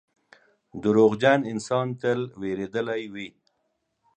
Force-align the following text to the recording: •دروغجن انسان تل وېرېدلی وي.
•دروغجن 0.83 1.39
انسان 1.51 1.87
تل 2.01 2.19
وېرېدلی 2.39 3.03
وي. 3.13 3.27